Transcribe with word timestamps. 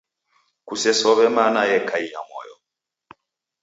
Kusesow'e 0.67 1.27
mana 1.37 1.61
yekaia 1.71 2.21
moyo. 2.29 2.55